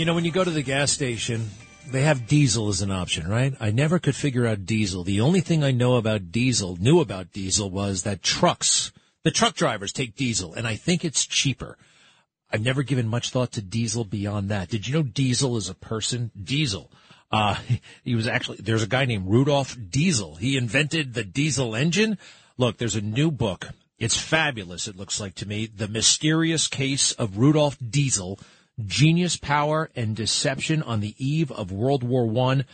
you 0.00 0.06
know, 0.06 0.14
when 0.14 0.24
you 0.24 0.32
go 0.32 0.42
to 0.42 0.50
the 0.50 0.62
gas 0.62 0.90
station, 0.90 1.50
they 1.90 2.00
have 2.00 2.26
diesel 2.26 2.70
as 2.70 2.80
an 2.80 2.90
option, 2.90 3.28
right? 3.28 3.52
I 3.60 3.70
never 3.70 3.98
could 3.98 4.16
figure 4.16 4.46
out 4.46 4.64
diesel. 4.64 5.04
The 5.04 5.20
only 5.20 5.42
thing 5.42 5.62
I 5.62 5.72
know 5.72 5.96
about 5.96 6.32
diesel, 6.32 6.78
knew 6.80 7.00
about 7.00 7.32
diesel, 7.32 7.68
was 7.68 8.04
that 8.04 8.22
trucks, 8.22 8.92
the 9.24 9.30
truck 9.30 9.56
drivers 9.56 9.92
take 9.92 10.16
diesel, 10.16 10.54
and 10.54 10.66
I 10.66 10.76
think 10.76 11.04
it's 11.04 11.26
cheaper. 11.26 11.76
I've 12.50 12.62
never 12.62 12.82
given 12.82 13.08
much 13.08 13.28
thought 13.28 13.52
to 13.52 13.60
diesel 13.60 14.04
beyond 14.04 14.48
that. 14.48 14.70
Did 14.70 14.88
you 14.88 14.94
know 14.94 15.02
diesel 15.02 15.58
is 15.58 15.68
a 15.68 15.74
person? 15.74 16.30
Diesel. 16.42 16.90
Uh, 17.30 17.56
he 18.02 18.14
was 18.14 18.26
actually, 18.26 18.56
there's 18.62 18.82
a 18.82 18.88
guy 18.88 19.04
named 19.04 19.28
Rudolf 19.28 19.76
Diesel. 19.90 20.36
He 20.36 20.56
invented 20.56 21.12
the 21.12 21.24
diesel 21.24 21.76
engine. 21.76 22.16
Look, 22.56 22.78
there's 22.78 22.96
a 22.96 23.02
new 23.02 23.30
book. 23.30 23.68
It's 23.98 24.16
fabulous, 24.16 24.88
it 24.88 24.96
looks 24.96 25.20
like 25.20 25.34
to 25.34 25.46
me. 25.46 25.66
The 25.66 25.88
Mysterious 25.88 26.68
Case 26.68 27.12
of 27.12 27.36
Rudolf 27.36 27.76
Diesel 27.86 28.40
Genius, 28.86 29.36
Power, 29.36 29.90
and 29.94 30.16
Deception 30.16 30.82
on 30.82 31.00
the 31.00 31.14
Eve 31.18 31.50
of 31.52 31.72
World 31.72 32.02
War 32.02 32.26
One 32.26 32.64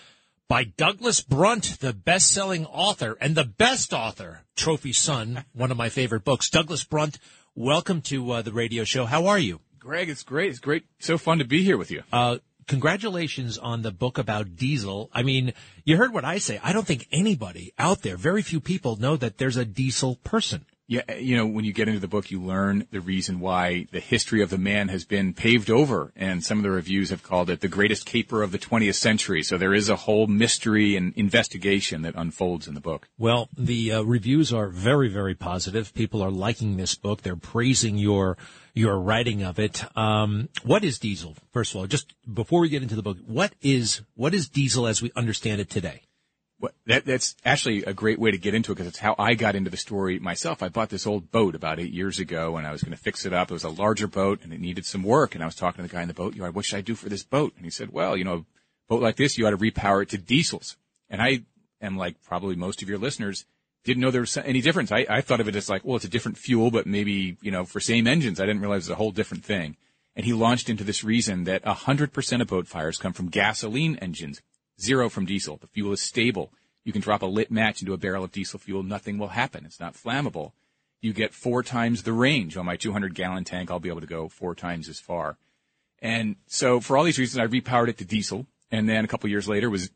by 0.48 0.64
Douglas 0.64 1.20
Brunt, 1.20 1.80
the 1.80 1.92
best-selling 1.92 2.66
author 2.66 3.16
and 3.20 3.34
the 3.34 3.44
best 3.44 3.92
author, 3.92 4.44
Trophy 4.54 4.92
Son, 4.92 5.44
one 5.52 5.70
of 5.70 5.76
my 5.76 5.88
favorite 5.88 6.24
books. 6.24 6.48
Douglas 6.48 6.84
Brunt, 6.84 7.18
welcome 7.54 8.00
to 8.02 8.30
uh, 8.30 8.42
the 8.42 8.52
radio 8.52 8.84
show. 8.84 9.06
How 9.06 9.26
are 9.26 9.38
you? 9.38 9.60
Greg, 9.78 10.08
it's 10.08 10.22
great. 10.22 10.50
It's 10.50 10.58
great. 10.58 10.84
So 10.98 11.18
fun 11.18 11.38
to 11.38 11.44
be 11.44 11.62
here 11.62 11.76
with 11.76 11.90
you. 11.90 12.02
Uh, 12.12 12.38
congratulations 12.66 13.58
on 13.58 13.82
the 13.82 13.90
book 13.90 14.18
about 14.18 14.56
diesel. 14.56 15.10
I 15.12 15.22
mean, 15.22 15.52
you 15.84 15.96
heard 15.96 16.12
what 16.12 16.24
I 16.24 16.38
say. 16.38 16.60
I 16.62 16.72
don't 16.72 16.86
think 16.86 17.08
anybody 17.12 17.72
out 17.78 18.02
there, 18.02 18.16
very 18.16 18.42
few 18.42 18.60
people 18.60 18.96
know 18.96 19.16
that 19.16 19.38
there's 19.38 19.56
a 19.56 19.64
diesel 19.64 20.16
person. 20.16 20.66
Yeah, 20.88 21.14
you 21.14 21.36
know, 21.36 21.46
when 21.46 21.64
you 21.64 21.72
get 21.72 21.88
into 21.88 21.98
the 22.00 22.06
book, 22.06 22.30
you 22.30 22.40
learn 22.40 22.86
the 22.92 23.00
reason 23.00 23.40
why 23.40 23.88
the 23.90 23.98
history 23.98 24.40
of 24.40 24.50
the 24.50 24.58
man 24.58 24.86
has 24.88 25.04
been 25.04 25.34
paved 25.34 25.68
over, 25.68 26.12
and 26.14 26.44
some 26.44 26.58
of 26.58 26.62
the 26.62 26.70
reviews 26.70 27.10
have 27.10 27.24
called 27.24 27.50
it 27.50 27.60
the 27.60 27.66
greatest 27.66 28.06
caper 28.06 28.40
of 28.40 28.52
the 28.52 28.58
20th 28.58 28.94
century. 28.94 29.42
So 29.42 29.58
there 29.58 29.74
is 29.74 29.88
a 29.88 29.96
whole 29.96 30.28
mystery 30.28 30.94
and 30.94 31.12
investigation 31.16 32.02
that 32.02 32.14
unfolds 32.14 32.68
in 32.68 32.74
the 32.74 32.80
book. 32.80 33.08
Well, 33.18 33.48
the 33.56 33.94
uh, 33.94 34.02
reviews 34.02 34.52
are 34.52 34.68
very, 34.68 35.08
very 35.08 35.34
positive. 35.34 35.92
People 35.92 36.22
are 36.22 36.30
liking 36.30 36.76
this 36.76 36.94
book. 36.94 37.22
They're 37.22 37.34
praising 37.34 37.98
your 37.98 38.36
your 38.72 39.00
writing 39.00 39.42
of 39.42 39.58
it. 39.58 39.82
Um, 39.96 40.50
what 40.62 40.84
is 40.84 40.98
diesel? 40.98 41.34
First 41.50 41.74
of 41.74 41.80
all, 41.80 41.86
just 41.86 42.14
before 42.32 42.60
we 42.60 42.68
get 42.68 42.82
into 42.82 42.94
the 42.94 43.02
book, 43.02 43.16
what 43.26 43.54
is 43.60 44.02
what 44.14 44.34
is 44.34 44.48
diesel 44.48 44.86
as 44.86 45.02
we 45.02 45.10
understand 45.16 45.60
it 45.60 45.68
today? 45.68 46.02
That, 46.86 47.04
that's 47.04 47.36
actually 47.44 47.84
a 47.84 47.92
great 47.92 48.18
way 48.18 48.30
to 48.30 48.38
get 48.38 48.54
into 48.54 48.72
it 48.72 48.76
because 48.76 48.86
it's 48.86 48.98
how 48.98 49.14
I 49.18 49.34
got 49.34 49.56
into 49.56 49.70
the 49.70 49.76
story 49.76 50.18
myself. 50.18 50.62
I 50.62 50.68
bought 50.68 50.88
this 50.88 51.06
old 51.06 51.30
boat 51.30 51.54
about 51.54 51.78
eight 51.78 51.92
years 51.92 52.18
ago 52.18 52.56
and 52.56 52.66
I 52.66 52.72
was 52.72 52.82
going 52.82 52.96
to 52.96 53.02
fix 53.02 53.26
it 53.26 53.32
up. 53.32 53.50
It 53.50 53.54
was 53.54 53.64
a 53.64 53.68
larger 53.68 54.06
boat 54.06 54.40
and 54.42 54.52
it 54.52 54.60
needed 54.60 54.86
some 54.86 55.02
work. 55.02 55.34
And 55.34 55.42
I 55.42 55.46
was 55.46 55.54
talking 55.54 55.82
to 55.84 55.88
the 55.88 55.94
guy 55.94 56.02
in 56.02 56.08
the 56.08 56.14
boat, 56.14 56.34
know, 56.34 56.50
what 56.50 56.64
should 56.64 56.78
I 56.78 56.82
do 56.82 56.94
for 56.94 57.08
this 57.08 57.22
boat? 57.22 57.54
And 57.56 57.64
he 57.64 57.70
said, 57.70 57.92
well, 57.92 58.16
you 58.16 58.24
know, 58.24 58.34
a 58.34 58.44
boat 58.88 59.02
like 59.02 59.16
this, 59.16 59.36
you 59.36 59.46
ought 59.46 59.50
to 59.50 59.58
repower 59.58 60.02
it 60.02 60.10
to 60.10 60.18
diesels. 60.18 60.76
And 61.10 61.20
I 61.22 61.42
am 61.80 61.96
like 61.96 62.22
probably 62.22 62.56
most 62.56 62.82
of 62.82 62.88
your 62.88 62.98
listeners 62.98 63.44
didn't 63.84 64.02
know 64.02 64.10
there 64.10 64.20
was 64.20 64.36
any 64.36 64.60
difference. 64.60 64.90
I, 64.90 65.06
I 65.08 65.20
thought 65.20 65.40
of 65.40 65.48
it 65.48 65.56
as 65.56 65.70
like, 65.70 65.84
well, 65.84 65.96
it's 65.96 66.04
a 66.04 66.08
different 66.08 66.36
fuel, 66.36 66.70
but 66.70 66.86
maybe, 66.86 67.36
you 67.40 67.52
know, 67.52 67.64
for 67.64 67.80
same 67.80 68.06
engines. 68.06 68.40
I 68.40 68.46
didn't 68.46 68.60
realize 68.60 68.88
it 68.88 68.90
was 68.90 68.94
a 68.94 68.96
whole 68.96 69.12
different 69.12 69.44
thing. 69.44 69.76
And 70.16 70.24
he 70.24 70.32
launched 70.32 70.68
into 70.68 70.82
this 70.82 71.04
reason 71.04 71.44
that 71.44 71.62
100% 71.64 72.40
of 72.40 72.48
boat 72.48 72.66
fires 72.66 72.98
come 72.98 73.12
from 73.12 73.28
gasoline 73.28 73.96
engines, 73.96 74.40
zero 74.80 75.08
from 75.08 75.26
diesel. 75.26 75.56
The 75.56 75.66
fuel 75.68 75.92
is 75.92 76.00
stable. 76.00 76.52
You 76.84 76.92
can 76.92 77.02
drop 77.02 77.22
a 77.22 77.26
lit 77.26 77.50
match 77.50 77.80
into 77.80 77.92
a 77.92 77.98
barrel 77.98 78.24
of 78.24 78.32
diesel 78.32 78.58
fuel. 78.58 78.82
Nothing 78.82 79.18
will 79.18 79.28
happen. 79.28 79.64
It's 79.64 79.80
not 79.80 79.94
flammable. 79.94 80.52
You 81.00 81.12
get 81.12 81.34
four 81.34 81.62
times 81.62 82.02
the 82.02 82.12
range. 82.12 82.56
On 82.56 82.64
my 82.64 82.76
200 82.76 83.14
gallon 83.14 83.44
tank, 83.44 83.70
I'll 83.70 83.80
be 83.80 83.88
able 83.88 84.00
to 84.00 84.06
go 84.06 84.28
four 84.28 84.54
times 84.54 84.88
as 84.88 85.00
far. 85.00 85.36
And 86.00 86.36
so 86.46 86.80
for 86.80 86.96
all 86.96 87.04
these 87.04 87.18
reasons, 87.18 87.38
I 87.38 87.46
repowered 87.46 87.88
it 87.88 87.98
to 87.98 88.04
diesel. 88.04 88.46
And 88.70 88.88
then 88.88 89.04
a 89.04 89.08
couple 89.08 89.30
years 89.30 89.48
later 89.48 89.70
was 89.70 89.90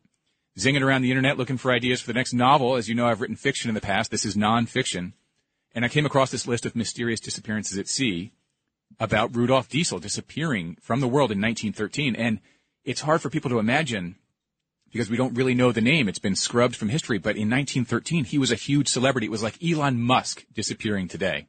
zinging 0.59 0.83
around 0.83 1.03
the 1.03 1.11
internet 1.11 1.39
looking 1.39 1.59
for 1.59 1.73
ideas 1.73 2.01
for 2.01 2.09
the 2.09 2.19
next 2.19 2.33
novel. 2.33 2.77
As 2.77 2.89
you 2.89 2.95
know, 2.95 3.07
I've 3.07 3.21
written 3.21 3.37
fiction 3.37 3.69
in 3.69 3.75
the 3.75 3.81
past. 3.81 4.11
This 4.11 4.25
is 4.25 4.37
nonfiction. 4.37 5.13
And 5.75 5.85
I 5.85 5.89
came 5.89 6.07
across 6.07 6.31
this 6.31 6.47
list 6.47 6.67
of 6.67 6.75
mysterious 6.75 7.21
disappearances 7.21 7.79
at 7.79 7.89
sea 7.89 8.33
about 8.99 9.35
Rudolf 9.35 9.69
Diesel 9.69 10.01
disappearing 10.01 10.77
from 10.81 11.01
the 11.01 11.09
world 11.09 11.31
in 11.31 11.41
1913. 11.41 12.17
And 12.17 12.41
it's 12.85 13.03
hard 13.03 13.23
for 13.23 13.31
people 13.31 13.51
to 13.51 13.59
imagine 13.59 14.17
because 14.93 15.11
we 15.11 15.17
don't 15.17 15.35
really 15.35 15.55
know 15.55 15.73
the 15.73 15.81
name. 15.81 16.09
It's 16.09 16.19
been 16.19 16.37
scrubbed 16.37 16.77
from 16.77 16.89
history. 16.89 17.19
But 17.19 17.37
in 17.37 17.49
1913, 17.51 18.25
he 18.25 18.39
was 18.39 18.51
a 18.51 18.57
huge 18.57 18.89
celebrity. 18.89 19.27
It 19.27 19.31
was 19.31 19.43
like 19.43 19.63
Elon 19.63 20.01
Musk 20.01 20.45
disappearing 20.53 21.09
today. 21.09 21.47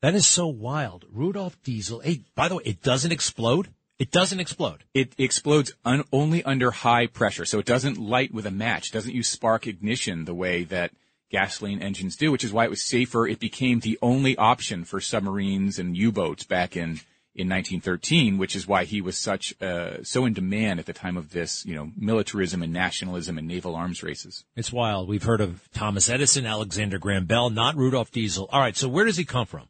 That 0.00 0.14
is 0.14 0.26
so 0.26 0.46
wild. 0.46 1.06
Rudolf 1.12 1.60
Diesel. 1.62 2.00
Hey, 2.00 2.22
by 2.34 2.48
the 2.48 2.56
way, 2.56 2.62
it 2.64 2.82
doesn't 2.82 3.12
explode. 3.12 3.68
It 3.98 4.12
doesn't 4.12 4.38
explode. 4.38 4.84
It 4.94 5.14
explodes 5.18 5.72
un- 5.84 6.04
only 6.12 6.44
under 6.44 6.70
high 6.70 7.06
pressure. 7.06 7.44
So 7.44 7.58
it 7.58 7.66
doesn't 7.66 7.98
light 7.98 8.32
with 8.32 8.46
a 8.46 8.52
match. 8.52 8.88
It 8.88 8.92
doesn't 8.92 9.14
use 9.14 9.28
spark 9.28 9.66
ignition 9.66 10.24
the 10.24 10.34
way 10.34 10.62
that 10.64 10.92
gasoline 11.30 11.82
engines 11.82 12.16
do, 12.16 12.30
which 12.30 12.44
is 12.44 12.52
why 12.52 12.64
it 12.64 12.70
was 12.70 12.82
safer. 12.82 13.26
It 13.26 13.40
became 13.40 13.80
the 13.80 13.98
only 14.00 14.36
option 14.36 14.84
for 14.84 15.00
submarines 15.00 15.78
and 15.78 15.96
U-boats 15.96 16.44
back 16.44 16.76
in 16.76 17.00
in 17.38 17.48
1913, 17.48 18.36
which 18.36 18.56
is 18.56 18.66
why 18.66 18.84
he 18.84 19.00
was 19.00 19.16
such 19.16 19.54
uh, 19.62 20.02
so 20.02 20.24
in 20.24 20.32
demand 20.32 20.80
at 20.80 20.86
the 20.86 20.92
time 20.92 21.16
of 21.16 21.30
this, 21.30 21.64
you 21.64 21.74
know, 21.74 21.92
militarism 21.96 22.64
and 22.64 22.72
nationalism 22.72 23.38
and 23.38 23.46
naval 23.46 23.76
arms 23.76 24.02
races. 24.02 24.44
It's 24.56 24.72
wild. 24.72 25.08
We've 25.08 25.22
heard 25.22 25.40
of 25.40 25.70
Thomas 25.72 26.10
Edison, 26.10 26.44
Alexander 26.44 26.98
Graham 26.98 27.26
Bell, 27.26 27.48
not 27.48 27.76
Rudolf 27.76 28.10
Diesel. 28.10 28.48
All 28.50 28.60
right, 28.60 28.76
so 28.76 28.88
where 28.88 29.04
does 29.04 29.16
he 29.16 29.24
come 29.24 29.46
from? 29.46 29.68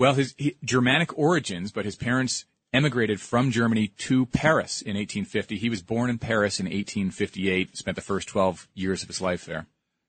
Well, 0.00 0.14
his 0.14 0.34
he, 0.36 0.56
Germanic 0.64 1.16
origins, 1.16 1.70
but 1.70 1.84
his 1.84 1.94
parents 1.94 2.44
emigrated 2.72 3.20
from 3.20 3.52
Germany 3.52 3.88
to 3.98 4.26
Paris 4.26 4.82
in 4.82 4.96
1850. 4.96 5.58
He 5.58 5.70
was 5.70 5.82
born 5.82 6.10
in 6.10 6.18
Paris 6.18 6.58
in 6.58 6.66
1858. 6.66 7.76
Spent 7.76 7.94
the 7.94 8.02
first 8.02 8.26
12 8.26 8.68
years 8.74 9.02
of 9.02 9.08
his 9.08 9.20
life 9.20 9.44
there. 9.44 9.66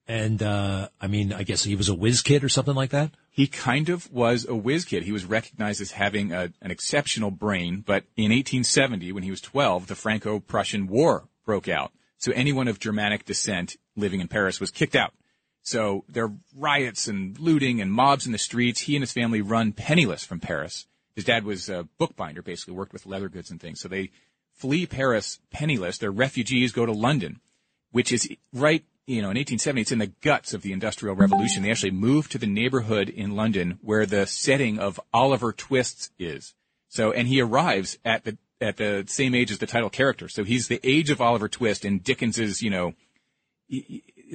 And 0.07 0.41
uh, 0.41 0.89
I 0.99 1.07
mean, 1.07 1.31
I 1.31 1.43
guess 1.43 1.63
he 1.63 1.75
was 1.75 1.89
a 1.89 1.93
whiz 1.93 2.23
kid 2.23 2.43
or 2.43 2.49
something 2.49 2.73
like 2.73 2.89
that. 2.89 3.11
He 3.33 3.47
kind 3.47 3.87
of 3.87 4.11
was 4.11 4.45
a 4.45 4.55
whiz 4.55 4.83
kid. 4.83 5.03
He 5.03 5.13
was 5.13 5.23
recognized 5.23 5.79
as 5.79 5.91
having 5.91 6.33
a, 6.33 6.51
an 6.61 6.69
exceptional 6.69 7.31
brain, 7.31 7.81
but 7.85 8.03
in 8.17 8.31
1870, 8.31 9.13
when 9.13 9.23
he 9.23 9.31
was 9.31 9.39
12, 9.39 9.87
the 9.87 9.95
Franco-Prussian 9.95 10.87
War 10.87 11.29
broke 11.45 11.69
out. 11.69 11.93
So 12.17 12.33
anyone 12.33 12.67
of 12.67 12.77
Germanic 12.77 13.25
descent 13.25 13.77
living 13.95 14.19
in 14.19 14.27
Paris 14.27 14.59
was 14.59 14.69
kicked 14.69 14.95
out. 14.95 15.13
So 15.63 16.03
there 16.09 16.25
are 16.25 16.33
riots 16.57 17.07
and 17.07 17.39
looting 17.39 17.79
and 17.81 17.91
mobs 17.91 18.25
in 18.25 18.31
the 18.31 18.37
streets. 18.37 18.81
He 18.81 18.95
and 18.95 19.01
his 19.01 19.13
family 19.13 19.41
run 19.41 19.71
penniless 19.71 20.25
from 20.25 20.39
Paris. 20.39 20.87
His 21.15 21.23
dad 21.23 21.45
was 21.45 21.69
a 21.69 21.87
bookbinder, 21.97 22.41
basically 22.41 22.73
worked 22.73 22.93
with 22.93 23.05
leather 23.05 23.29
goods 23.29 23.49
and 23.49 23.59
things. 23.59 23.79
So 23.79 23.87
they 23.87 24.11
flee 24.53 24.85
Paris 24.85 25.39
penniless. 25.51 25.97
They're 25.97 26.11
refugees, 26.11 26.71
go 26.71 26.85
to 26.85 26.91
London, 26.91 27.39
which 27.91 28.11
is 28.11 28.29
right 28.53 28.83
you 29.11 29.21
know, 29.21 29.29
in 29.29 29.37
1870, 29.37 29.81
it's 29.81 29.91
in 29.91 29.99
the 29.99 30.07
guts 30.21 30.53
of 30.53 30.61
the 30.61 30.71
Industrial 30.73 31.15
Revolution. 31.15 31.63
They 31.63 31.71
actually 31.71 31.91
moved 31.91 32.31
to 32.31 32.37
the 32.37 32.47
neighborhood 32.47 33.09
in 33.09 33.35
London 33.35 33.77
where 33.81 34.05
the 34.05 34.25
setting 34.25 34.79
of 34.79 34.99
Oliver 35.13 35.51
Twist 35.51 36.11
is. 36.17 36.53
So, 36.89 37.11
and 37.11 37.27
he 37.27 37.41
arrives 37.41 37.97
at 38.05 38.23
the, 38.23 38.37
at 38.59 38.77
the 38.77 39.03
same 39.07 39.33
age 39.35 39.51
as 39.51 39.57
the 39.59 39.67
title 39.67 39.89
character. 39.89 40.27
So 40.29 40.43
he's 40.43 40.67
the 40.67 40.79
age 40.83 41.09
of 41.09 41.19
Oliver 41.21 41.47
Twist 41.49 41.83
in 41.85 41.99
Dickens's, 41.99 42.61
you 42.61 42.69
know, 42.69 42.93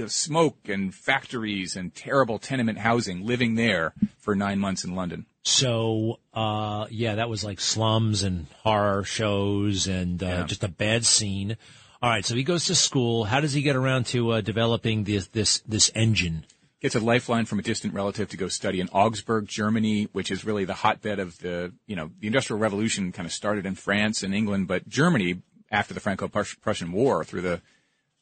smoke 0.07 0.69
and 0.69 0.95
factories 0.95 1.77
and 1.77 1.95
terrible 1.95 2.39
tenement 2.39 2.79
housing 2.79 3.25
living 3.27 3.55
there 3.55 3.93
for 4.19 4.35
nine 4.35 4.59
months 4.59 4.85
in 4.85 4.95
London. 4.95 5.27
So, 5.43 6.19
uh, 6.35 6.87
yeah, 6.91 7.17
that 7.17 7.29
was 7.29 7.45
like 7.45 7.61
slums 7.61 8.23
and 8.23 8.47
horror 8.63 9.05
shows 9.05 9.87
and, 9.87 10.23
uh, 10.23 10.27
Yeah. 10.27 10.45
just 10.45 10.65
a 10.65 10.69
bad 10.69 11.05
scene. 11.05 11.57
All 12.03 12.11
right. 12.11 12.25
So 12.25 12.35
he 12.35 12.45
goes 12.45 12.67
to 12.67 12.75
school. 12.75 13.25
How 13.25 13.41
does 13.41 13.53
he 13.53 13.63
get 13.63 13.77
around 13.77 14.07
to, 14.07 14.33
uh, 14.33 14.41
developing 14.41 15.05
this, 15.05 15.29
this, 15.29 15.61
this 15.61 15.91
engine? 15.95 16.45
gets 16.81 16.95
a 16.95 17.01
lifeline 17.01 17.47
from 17.47 17.59
a 17.59 17.63
distant 17.63 17.95
relative 17.95 18.29
to 18.29 18.37
go 18.37 18.49
study 18.49 18.81
in 18.81 18.89
Augsburg, 18.91 19.49
Germany, 19.49 20.09
which 20.13 20.31
is 20.31 20.45
really 20.45 20.65
the 20.65 20.75
hotbed 20.75 21.19
of 21.19 21.39
the, 21.39 21.73
you 21.87 21.97
know, 21.97 22.11
the 22.21 22.27
Industrial 22.27 22.61
Revolution 22.61 23.13
kind 23.13 23.27
of 23.27 23.33
started 23.33 23.67
in 23.67 23.75
France 23.75 24.23
and 24.23 24.35
England, 24.35 24.69
but 24.69 24.89
Germany, 24.89 25.43
after 25.71 25.95
the 25.95 26.01
Franco-Prussian 26.01 26.93
War, 26.93 27.25
through 27.25 27.41
the 27.41 27.63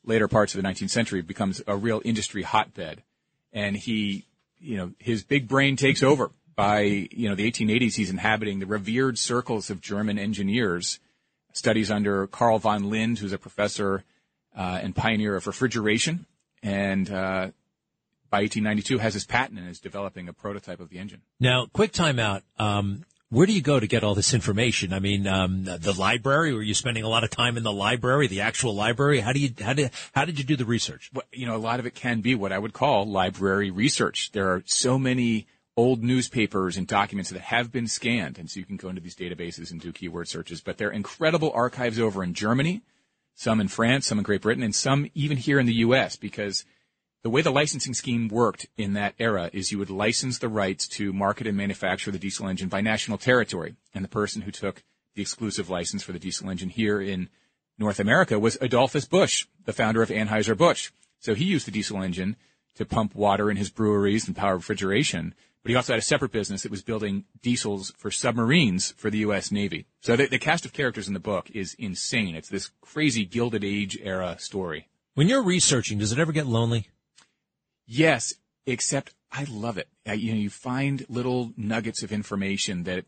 later 0.05 0.29
parts 0.29 0.55
of 0.55 0.63
the 0.63 0.69
19th 0.69 0.91
century, 0.91 1.21
becomes 1.21 1.63
a 1.67 1.77
real 1.77 2.01
industry 2.05 2.43
hotbed. 2.43 3.03
And 3.53 3.77
he, 3.77 4.25
you 4.61 4.77
know, 4.77 4.93
his 4.99 5.25
big 5.25 5.49
brain 5.49 5.77
takes 5.77 6.03
over. 6.03 6.31
By, 6.57 7.09
you 7.11 7.29
know, 7.29 7.35
the 7.35 7.51
1880s, 7.51 7.97
he's 7.97 8.11
inhabiting 8.11 8.61
the 8.61 8.67
revered 8.67 9.19
circles 9.19 9.71
of 9.71 9.81
German 9.81 10.21
engineers 10.21 11.01
studies 11.55 11.91
under 11.91 12.27
Carl 12.27 12.59
von 12.59 12.91
Linde, 12.91 13.19
who's 13.19 13.33
a 13.33 13.39
professor 13.39 14.05
uh, 14.57 14.81
and 14.83 14.95
pioneer 14.95 15.35
of 15.37 15.47
refrigeration, 15.47 16.27
and 16.63 17.09
uh, 17.11 17.51
by 18.29 18.41
1892 18.41 18.99
has 18.99 19.15
his 19.15 19.25
patent 19.25 19.59
and 19.59 19.69
is 19.69 19.81
developing 19.81 20.29
a 20.29 20.33
prototype 20.33 20.81
of 20.81 20.91
the 20.91 20.99
engine. 20.99 21.23
Now, 21.41 21.67
quick 21.73 21.93
timeout. 21.93 22.43
Um, 22.59 23.05
where 23.31 23.47
do 23.47 23.53
you 23.53 23.63
go 23.63 23.81
to 23.81 23.87
get 23.87 24.05
all 24.05 24.15
this 24.15 24.33
information? 24.33 24.93
I 24.93 25.01
mean, 25.01 25.27
um, 25.27 25.65
the 25.65 25.95
library. 25.97 26.53
Were 26.53 26.63
you 26.63 26.75
spending 26.75 27.03
a 27.03 27.09
lot 27.09 27.25
of 27.25 27.31
time 27.31 27.57
in 27.57 27.65
the 27.65 27.73
library, 27.73 28.29
the 28.29 28.43
actual 28.43 28.75
library? 28.75 29.21
How 29.21 29.33
do 29.33 29.41
you 29.41 29.51
how 29.61 29.73
did 29.73 29.91
how 30.13 30.25
did 30.25 30.39
you 30.39 30.45
do 30.45 30.55
the 30.57 30.65
research? 30.65 31.11
Well, 31.13 31.25
you 31.33 31.47
know, 31.47 31.57
a 31.57 31.59
lot 31.59 31.81
of 31.81 31.87
it 31.87 31.95
can 31.95 32.21
be 32.21 32.35
what 32.37 32.53
I 32.53 32.59
would 32.59 32.73
call 32.73 33.07
library 33.07 33.71
research. 33.73 34.31
There 34.33 34.49
are 34.51 34.63
so 34.67 34.99
many 34.99 35.47
old 35.77 36.03
newspapers 36.03 36.77
and 36.77 36.87
documents 36.87 37.31
that 37.31 37.41
have 37.41 37.73
been 37.73 37.89
scanned, 37.89 38.39
and 38.39 38.49
so 38.49 38.61
you 38.61 38.67
can 38.67 38.77
go 38.77 38.89
into 38.89 39.01
these 39.01 39.17
databases 39.17 39.71
and 39.71 39.81
do 39.81 39.93
keyword 39.93 40.29
searches. 40.29 40.61
But 40.61 40.79
there 40.79 40.89
are 40.89 40.93
incredible 40.93 41.51
archives 41.53 41.99
over 41.99 42.23
in 42.23 42.35
Germany, 42.35 42.83
some 43.35 43.61
in 43.61 43.69
France, 43.69 44.07
some 44.07 44.19
in 44.19 44.25
Great 44.25 44.43
Britain, 44.43 44.63
and 44.63 44.75
some 44.75 45.11
even 45.15 45.37
here 45.37 45.59
in 45.59 45.67
the 45.67 45.75
U.S. 45.75 46.17
Because 46.17 46.65
the 47.23 47.31
way 47.31 47.43
the 47.43 47.51
licensing 47.51 47.95
scheme 47.95 48.29
worked 48.29 48.67
in 48.77 48.93
that 48.93 49.15
era 49.19 49.51
is 49.53 49.73
you 49.73 49.79
would 49.79 49.91
license 49.91 50.39
the 50.39 50.49
rights 50.49 50.87
to 50.89 51.13
market 51.13 51.47
and 51.47 51.57
manufacture 51.57 52.13
the 52.13 52.19
diesel 52.19 52.47
engine 52.47 52.69
by 52.69 52.81
national 52.81 53.19
territory. 53.19 53.75
And 53.93 54.05
the 54.05 54.09
person 54.09 54.43
who 54.43 54.53
took 54.53 54.85
the 55.15 55.23
exclusive 55.23 55.71
license 55.71 56.03
for 56.03 56.13
the 56.13 56.19
diesel 56.19 56.51
engine 56.51 56.69
here 56.69 57.01
in 57.01 57.31
North 57.79 57.99
America 57.99 58.39
was 58.39 58.59
Adolphus 58.61 59.07
Busch, 59.07 59.47
the 59.65 59.73
founder 59.73 60.03
of 60.03 60.11
Anheuser-Busch. 60.11 60.91
So 61.19 61.35
he 61.35 61.45
used 61.45 61.67
the 61.67 61.73
diesel 61.73 62.03
engine 62.03 62.37
to 62.77 62.85
pump 62.85 63.15
water 63.15 63.51
in 63.51 63.57
his 63.57 63.71
breweries 63.71 64.27
and 64.27 64.37
power 64.37 64.57
refrigeration. 64.57 65.35
But 65.65 65.71
he 65.71 65.77
also 65.77 65.95
had 65.95 65.99
a 65.99 66.03
separate 66.05 66.31
business 66.31 66.63
that 66.63 66.71
was 66.71 66.83
building 66.83 67.25
diesels 67.41 67.91
for 67.97 68.11
submarines 68.11 68.93
for 68.99 69.09
the 69.09 69.19
U.S. 69.19 69.51
Navy. 69.51 69.87
So 70.03 70.15
the, 70.15 70.27
the 70.27 70.39
cast 70.39 70.67
of 70.67 70.75
characters 70.75 71.09
in 71.09 71.15
the 71.15 71.21
book 71.21 71.51
is 71.53 71.75
insane. 71.79 72.35
It's 72.35 72.51
this 72.51 72.71
crazy 72.83 73.25
Gilded 73.25 73.65
Age 73.65 73.99
era 74.03 74.37
story. 74.39 74.89
When 75.15 75.27
you're 75.27 75.43
researching, 75.43 75.97
does 75.97 76.13
it 76.13 76.19
ever 76.19 76.33
get 76.33 76.47
lonely? 76.47 76.89
Yes, 77.87 78.35
except 78.67 79.15
I 79.33 79.45
love 79.45 79.79
it. 79.79 79.89
Uh, 80.07 80.13
you 80.13 80.33
know, 80.33 80.39
you 80.39 80.51
find 80.51 81.07
little 81.09 81.55
nuggets 81.57 82.03
of 82.03 82.13
information 82.13 82.83
that 82.83 83.07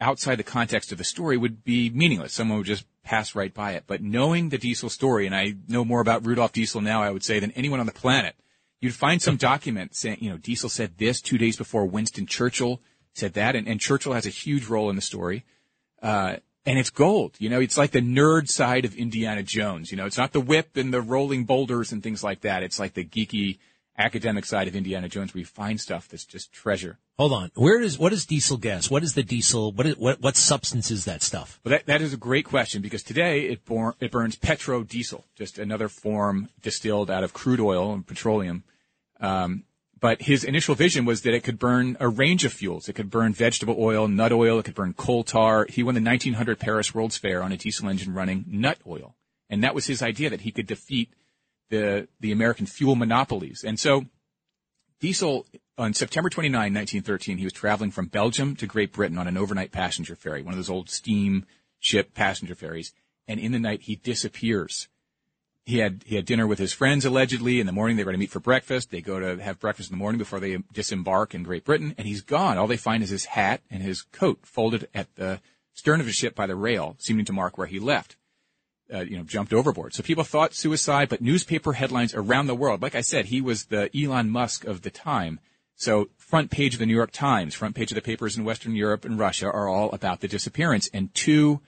outside 0.00 0.36
the 0.36 0.44
context 0.44 0.92
of 0.92 0.98
the 0.98 1.04
story 1.04 1.36
would 1.36 1.64
be 1.64 1.90
meaningless. 1.90 2.32
Someone 2.32 2.58
would 2.58 2.66
just 2.68 2.84
pass 3.02 3.34
right 3.34 3.52
by 3.52 3.72
it. 3.72 3.84
But 3.88 4.02
knowing 4.02 4.50
the 4.50 4.58
Diesel 4.58 4.88
story, 4.88 5.26
and 5.26 5.34
I 5.34 5.56
know 5.66 5.84
more 5.84 6.00
about 6.00 6.24
Rudolf 6.24 6.52
Diesel 6.52 6.80
now, 6.80 7.02
I 7.02 7.10
would 7.10 7.24
say, 7.24 7.40
than 7.40 7.50
anyone 7.52 7.80
on 7.80 7.86
the 7.86 7.92
planet, 7.92 8.36
you'd 8.80 8.94
find 8.94 9.20
some 9.20 9.36
document 9.36 9.94
saying, 9.94 10.18
you 10.20 10.30
know, 10.30 10.36
Diesel 10.36 10.68
said 10.68 10.98
this 10.98 11.20
two 11.20 11.38
days 11.38 11.56
before 11.56 11.86
Winston 11.86 12.26
Churchill 12.26 12.80
said 13.14 13.34
that, 13.34 13.56
and, 13.56 13.66
and 13.66 13.80
Churchill 13.80 14.12
has 14.12 14.26
a 14.26 14.30
huge 14.30 14.66
role 14.66 14.90
in 14.90 14.96
the 14.96 15.02
story. 15.02 15.44
Uh, 16.02 16.36
and 16.66 16.78
it's 16.78 16.90
gold. 16.90 17.36
You 17.38 17.48
know, 17.48 17.60
it's 17.60 17.78
like 17.78 17.92
the 17.92 18.00
nerd 18.00 18.48
side 18.48 18.84
of 18.84 18.94
Indiana 18.96 19.42
Jones. 19.42 19.90
You 19.90 19.96
know, 19.96 20.04
it's 20.04 20.18
not 20.18 20.32
the 20.32 20.40
whip 20.40 20.76
and 20.76 20.92
the 20.92 21.00
rolling 21.00 21.44
boulders 21.44 21.92
and 21.92 22.02
things 22.02 22.24
like 22.24 22.40
that. 22.40 22.62
It's 22.62 22.78
like 22.78 22.94
the 22.94 23.04
geeky 23.04 23.58
academic 23.96 24.44
side 24.44 24.68
of 24.68 24.76
Indiana 24.76 25.08
Jones 25.08 25.32
where 25.32 25.40
you 25.40 25.46
find 25.46 25.80
stuff 25.80 26.08
that's 26.08 26.24
just 26.24 26.52
treasure. 26.52 26.98
Hold 27.18 27.32
on. 27.32 27.50
Where 27.54 27.80
is 27.80 27.98
what 27.98 28.12
is 28.12 28.26
diesel 28.26 28.58
gas? 28.58 28.90
What 28.90 29.02
is 29.02 29.14
the 29.14 29.22
diesel? 29.22 29.72
What 29.72 29.86
is, 29.86 29.96
what 29.96 30.20
what 30.20 30.36
substance 30.36 30.90
is 30.90 31.06
that 31.06 31.22
stuff? 31.22 31.58
Well, 31.64 31.70
that 31.70 31.86
that 31.86 32.02
is 32.02 32.12
a 32.12 32.18
great 32.18 32.44
question 32.44 32.82
because 32.82 33.02
today 33.02 33.46
it, 33.46 33.64
bor- 33.64 33.96
it 34.00 34.10
burns 34.10 34.36
petrodiesel, 34.36 35.22
just 35.34 35.58
another 35.58 35.88
form 35.88 36.50
distilled 36.60 37.10
out 37.10 37.24
of 37.24 37.32
crude 37.32 37.60
oil 37.60 37.94
and 37.94 38.06
petroleum. 38.06 38.64
Um, 39.18 39.64
but 39.98 40.20
his 40.22 40.44
initial 40.44 40.74
vision 40.74 41.06
was 41.06 41.22
that 41.22 41.32
it 41.32 41.42
could 41.42 41.58
burn 41.58 41.96
a 42.00 42.08
range 42.08 42.44
of 42.44 42.52
fuels. 42.52 42.86
It 42.86 42.92
could 42.92 43.10
burn 43.10 43.32
vegetable 43.32 43.76
oil, 43.78 44.08
nut 44.08 44.30
oil. 44.30 44.58
It 44.58 44.66
could 44.66 44.74
burn 44.74 44.92
coal 44.92 45.24
tar. 45.24 45.66
He 45.70 45.82
won 45.82 45.94
the 45.94 46.02
1900 46.02 46.58
Paris 46.58 46.94
World's 46.94 47.16
Fair 47.16 47.42
on 47.42 47.50
a 47.50 47.56
diesel 47.56 47.88
engine 47.88 48.12
running 48.12 48.44
nut 48.46 48.76
oil, 48.86 49.16
and 49.48 49.64
that 49.64 49.74
was 49.74 49.86
his 49.86 50.02
idea 50.02 50.28
that 50.28 50.42
he 50.42 50.52
could 50.52 50.66
defeat 50.66 51.14
the 51.70 52.08
the 52.20 52.30
American 52.30 52.66
fuel 52.66 52.94
monopolies. 52.94 53.64
And 53.66 53.80
so 53.80 54.04
Diesel 55.00 55.46
on 55.76 55.92
September 55.92 56.30
29, 56.30 56.58
1913, 56.58 57.38
he 57.38 57.44
was 57.44 57.52
traveling 57.52 57.90
from 57.90 58.06
Belgium 58.06 58.56
to 58.56 58.66
Great 58.66 58.92
Britain 58.92 59.18
on 59.18 59.28
an 59.28 59.36
overnight 59.36 59.70
passenger 59.70 60.16
ferry, 60.16 60.42
one 60.42 60.54
of 60.54 60.58
those 60.58 60.70
old 60.70 60.88
steam 60.88 61.44
ship 61.78 62.14
passenger 62.14 62.54
ferries. 62.54 62.94
And 63.28 63.38
in 63.38 63.52
the 63.52 63.58
night, 63.58 63.82
he 63.82 63.96
disappears. 63.96 64.88
He 65.64 65.78
had 65.78 66.04
he 66.06 66.14
had 66.14 66.24
dinner 66.24 66.46
with 66.46 66.60
his 66.60 66.72
friends 66.72 67.04
allegedly. 67.04 67.60
In 67.60 67.66
the 67.66 67.72
morning, 67.72 67.96
they 67.96 68.04
were 68.04 68.12
going 68.12 68.18
to 68.18 68.24
meet 68.24 68.30
for 68.30 68.40
breakfast. 68.40 68.90
They 68.90 69.00
go 69.00 69.18
to 69.18 69.42
have 69.42 69.58
breakfast 69.58 69.90
in 69.90 69.94
the 69.94 70.02
morning 70.02 70.18
before 70.18 70.38
they 70.38 70.58
disembark 70.72 71.34
in 71.34 71.42
Great 71.42 71.64
Britain, 71.64 71.94
and 71.98 72.06
he's 72.06 72.22
gone. 72.22 72.56
All 72.56 72.68
they 72.68 72.76
find 72.76 73.02
is 73.02 73.10
his 73.10 73.24
hat 73.24 73.62
and 73.68 73.82
his 73.82 74.02
coat 74.02 74.46
folded 74.46 74.88
at 74.94 75.14
the 75.16 75.40
stern 75.74 76.00
of 76.00 76.06
his 76.06 76.14
ship 76.14 76.36
by 76.36 76.46
the 76.46 76.54
rail, 76.54 76.94
seeming 76.98 77.24
to 77.24 77.32
mark 77.32 77.58
where 77.58 77.66
he 77.66 77.80
left 77.80 78.16
uh, 78.92 79.00
you 79.00 79.16
know, 79.16 79.24
jumped 79.24 79.52
overboard. 79.52 79.94
So 79.94 80.02
people 80.02 80.24
thought 80.24 80.54
suicide, 80.54 81.08
but 81.08 81.20
newspaper 81.20 81.72
headlines 81.72 82.14
around 82.14 82.46
the 82.46 82.54
world, 82.54 82.82
like 82.82 82.94
I 82.94 83.00
said, 83.00 83.26
he 83.26 83.40
was 83.40 83.66
the 83.66 83.90
Elon 83.96 84.30
Musk 84.30 84.64
of 84.64 84.82
the 84.82 84.90
time. 84.90 85.40
So 85.74 86.08
front 86.16 86.50
page 86.50 86.74
of 86.74 86.80
the 86.80 86.86
New 86.86 86.94
York 86.94 87.10
Times, 87.12 87.54
front 87.54 87.74
page 87.74 87.90
of 87.90 87.96
the 87.96 88.02
papers 88.02 88.36
in 88.36 88.44
Western 88.44 88.74
Europe 88.74 89.04
and 89.04 89.18
Russia 89.18 89.46
are 89.46 89.68
all 89.68 89.90
about 89.92 90.20
the 90.20 90.28
disappearance. 90.28 90.88
And 90.92 91.12
two 91.14 91.60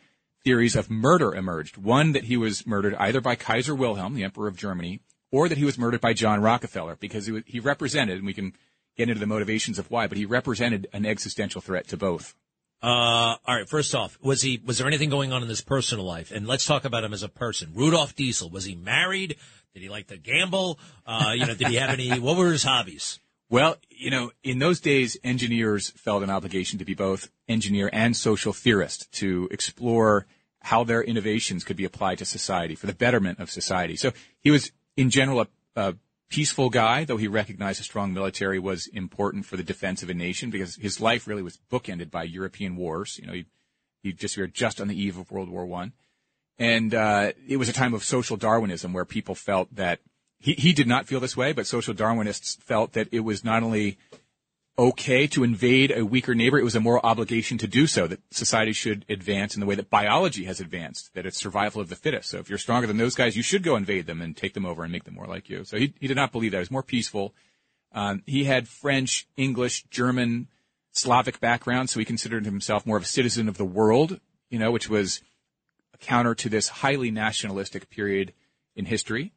theories 0.45 0.77
of 0.77 0.91
murder 0.91 1.35
emerged. 1.35 1.77
One 1.77 2.13
that 2.13 2.25
he 2.25 2.37
was 2.37 2.67
murdered 2.67 2.95
either 2.95 3.21
by 3.21 3.35
Kaiser 3.35 3.75
Wilhelm, 3.75 4.15
the 4.15 4.25
Emperor 4.25 4.49
of 4.49 4.57
Germany, 4.57 5.01
or 5.31 5.49
that 5.49 5.59
he 5.59 5.65
was 5.65 5.77
murdered 5.77 6.01
by 6.01 6.15
John 6.15 6.41
Rockefeller 6.41 6.97
because 6.97 7.27
he, 7.27 7.43
he 7.45 7.61
represented, 7.61 8.17
and 8.17 8.27
we 8.27 8.33
can 8.33 8.55
get 8.97 9.09
into 9.09 9.21
the 9.21 9.27
motivations 9.27 9.79
of 9.79 9.91
why, 9.91 10.07
but 10.07 10.17
he 10.17 10.25
represented 10.25 10.89
an 10.93 11.05
existential 11.05 11.61
threat 11.61 11.87
to 11.89 11.97
both. 11.97 12.35
Uh, 12.83 13.37
all 13.45 13.57
right. 13.57 13.69
First 13.69 13.95
off, 13.95 14.19
was 14.23 14.43
he? 14.43 14.61
Was 14.65 14.79
there 14.79 14.87
anything 14.87 15.11
going 15.11 15.33
on 15.33 15.43
in 15.43 15.49
his 15.49 15.61
personal 15.61 16.05
life? 16.05 16.31
And 16.31 16.47
let's 16.47 16.65
talk 16.65 16.85
about 16.85 17.05
him 17.05 17.13
as 17.13 17.23
a 17.23 17.29
person. 17.29 17.73
Rudolf 17.75 18.15
Diesel. 18.15 18.51
Was 18.51 18.65
he 18.65 18.77
married? 18.77 19.37
Did 19.75 19.83
he 19.83 19.89
like 19.89 20.07
to 20.09 20.17
gamble? 20.17 20.79
Uh, 21.07 21.33
you 21.35 21.47
know, 21.47 21.55
did 21.55 21.69
he 21.69 21.77
have 21.77 21.91
any? 21.91 22.19
What 22.21 22.37
were 22.37 22.53
his 22.53 22.63
hobbies? 22.63 23.21
Well, 23.51 23.77
you 23.89 24.11
know, 24.11 24.31
in 24.45 24.59
those 24.59 24.79
days, 24.79 25.17
engineers 25.25 25.91
felt 25.91 26.23
an 26.23 26.31
obligation 26.31 26.79
to 26.79 26.85
be 26.85 26.95
both 26.95 27.31
engineer 27.49 27.89
and 27.93 28.17
social 28.17 28.53
theorist 28.53 29.11
to 29.13 29.49
explore 29.51 30.27
how 30.61 30.85
their 30.85 31.03
innovations 31.03 31.65
could 31.65 31.77
be 31.77 31.85
applied 31.85 32.19
to 32.19 32.25
society 32.25 32.75
for 32.75 32.87
the 32.87 32.95
betterment 32.95 33.39
of 33.39 33.51
society. 33.51 33.97
So 33.97 34.13
he 34.41 34.51
was, 34.51 34.71
in 34.97 35.09
general, 35.09 35.41
a, 35.41 35.49
a 35.77 35.95
peaceful 36.29 36.71
guy, 36.71 37.05
though 37.05 37.17
he 37.17 37.29
recognized 37.29 37.81
a 37.81 37.85
strong 37.85 38.13
military 38.13 38.59
was 38.59 38.87
important 38.89 39.47
for 39.47 39.57
the 39.57 39.63
defense 39.63 40.03
of 40.03 40.11
a 40.11 40.15
nation 40.15 40.51
because 40.51 40.77
his 40.77 41.01
life 41.01 41.27
really 41.27 41.43
was 41.43 41.59
bookended 41.71 42.11
by 42.11 42.23
European 42.23 42.77
wars. 42.77 43.19
You 43.21 43.27
know, 43.27 43.33
he, 43.33 43.47
he 44.03 44.13
disappeared 44.13 44.55
just 44.55 44.81
on 44.81 44.89
the 44.89 45.01
eve 45.01 45.19
of 45.19 45.31
World 45.31 45.49
War 45.49 45.67
One. 45.67 45.93
And, 46.59 46.95
uh, 46.95 47.33
it 47.47 47.57
was 47.57 47.69
a 47.69 47.73
time 47.73 47.95
of 47.95 48.03
social 48.03 48.37
Darwinism 48.37 48.93
where 48.93 49.05
people 49.05 49.35
felt 49.35 49.75
that 49.77 50.01
he, 50.41 50.55
he 50.55 50.73
did 50.73 50.87
not 50.87 51.07
feel 51.07 51.21
this 51.21 51.37
way, 51.37 51.53
but 51.53 51.67
social 51.67 51.95
Darwinists 51.95 52.61
felt 52.63 52.93
that 52.93 53.09
it 53.13 53.21
was 53.21 53.45
not 53.45 53.63
only 53.63 53.99
okay 54.79 55.27
to 55.27 55.43
invade 55.43 55.91
a 55.91 56.05
weaker 56.05 56.35
neighbor. 56.35 56.59
It 56.59 56.65
was 56.65 56.77
a 56.77 56.81
moral 56.81 57.01
obligation 57.03 57.59
to 57.59 57.67
do 57.67 57.87
so, 57.87 58.07
that 58.07 58.21
society 58.31 58.73
should 58.73 59.05
advance 59.09 59.55
in 59.55 59.61
the 59.61 59.67
way 59.67 59.75
that 59.75 59.91
biology 59.91 60.45
has 60.45 60.61
advanced, 60.61 61.13
that 61.15 61.27
it's 61.27 61.37
survival 61.37 61.81
of 61.81 61.89
the 61.89 61.97
fittest. 61.97 62.31
So 62.31 62.39
if 62.39 62.49
you're 62.49 62.59
stronger 62.59 62.87
than 62.87 62.97
those 62.97 63.17
guys, 63.17 63.37
you 63.37 63.43
should 63.43 63.65
go 63.65 63.75
invade 63.75 64.07
them 64.07 64.23
and 64.23 64.37
take 64.37 64.55
them 64.55 64.65
over 64.65 64.85
and 64.85 64.93
make 64.93 65.05
them 65.05 65.15
more 65.15 65.27
like 65.27 65.51
you. 65.51 65.65
So 65.65 65.77
he, 65.77 65.95
he 65.99 66.07
did 66.07 66.17
not 66.17 66.31
believe 66.31 66.53
that. 66.53 66.59
He 66.59 66.61
was 66.61 66.71
more 66.71 66.85
peaceful. 66.85 67.35
Um, 67.93 68.23
he 68.27 68.45
had 68.45 68.69
French, 68.69 69.27
English, 69.37 69.85
German, 69.91 70.49
Slavic 70.93 71.41
background, 71.41 71.91
so 71.91 71.99
he 71.99 72.05
considered 72.05 72.45
himself 72.45 72.87
more 72.87 72.97
of 72.97 73.03
a 73.03 73.07
citizen 73.07 73.49
of 73.49 73.57
the 73.57 73.65
world, 73.65 74.21
you 74.51 74.59
know, 74.59 74.71
which 74.71 74.89
was 74.89 75.23
a 75.95 75.99
counter 75.99 76.35
to 76.37 76.49
this 76.49 76.69
highly 76.69 77.11
nationalistic 77.11 77.91
period 77.91 78.33
in 78.77 78.85
history. 78.85 79.33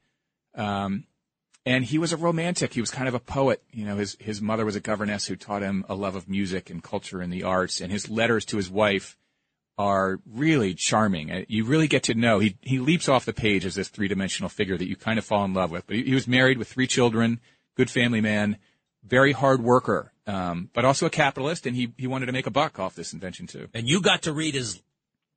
Um, 0.55 1.05
and 1.65 1.85
he 1.85 1.97
was 1.97 2.11
a 2.11 2.17
romantic. 2.17 2.73
He 2.73 2.81
was 2.81 2.89
kind 2.89 3.07
of 3.07 3.13
a 3.13 3.19
poet. 3.19 3.61
You 3.71 3.85
know, 3.85 3.97
his, 3.97 4.17
his 4.19 4.41
mother 4.41 4.65
was 4.65 4.75
a 4.75 4.79
governess 4.79 5.25
who 5.25 5.35
taught 5.35 5.61
him 5.61 5.85
a 5.87 5.95
love 5.95 6.15
of 6.15 6.27
music 6.27 6.69
and 6.69 6.83
culture 6.83 7.21
and 7.21 7.31
the 7.31 7.43
arts. 7.43 7.81
And 7.81 7.91
his 7.91 8.09
letters 8.09 8.45
to 8.45 8.57
his 8.57 8.69
wife 8.69 9.15
are 9.77 10.19
really 10.25 10.73
charming. 10.73 11.31
Uh, 11.31 11.43
you 11.47 11.65
really 11.65 11.87
get 11.87 12.03
to 12.03 12.15
know. 12.15 12.39
He, 12.39 12.57
he 12.61 12.79
leaps 12.79 13.07
off 13.07 13.25
the 13.25 13.33
page 13.33 13.65
as 13.65 13.75
this 13.75 13.89
three 13.89 14.07
dimensional 14.07 14.49
figure 14.49 14.77
that 14.77 14.87
you 14.87 14.95
kind 14.95 15.19
of 15.19 15.25
fall 15.25 15.45
in 15.45 15.53
love 15.53 15.71
with. 15.71 15.85
But 15.85 15.97
he, 15.97 16.03
he 16.03 16.13
was 16.15 16.27
married 16.27 16.57
with 16.57 16.67
three 16.67 16.87
children, 16.87 17.39
good 17.75 17.89
family 17.89 18.21
man, 18.21 18.57
very 19.03 19.31
hard 19.31 19.63
worker, 19.63 20.13
um, 20.25 20.69
but 20.73 20.83
also 20.83 21.05
a 21.05 21.11
capitalist. 21.11 21.67
And 21.67 21.75
he, 21.75 21.93
he 21.97 22.07
wanted 22.07 22.25
to 22.25 22.31
make 22.31 22.47
a 22.47 22.51
buck 22.51 22.79
off 22.79 22.95
this 22.95 23.13
invention 23.13 23.45
too. 23.45 23.67
And 23.73 23.87
you 23.87 24.01
got 24.01 24.23
to 24.23 24.33
read 24.33 24.55
his 24.55 24.81